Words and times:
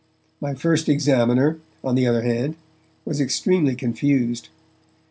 My 0.41 0.55
first 0.55 0.89
examiner, 0.89 1.59
on 1.83 1.93
the 1.93 2.07
other 2.07 2.23
hand, 2.23 2.55
was 3.05 3.21
extremely 3.21 3.75
confused. 3.75 4.49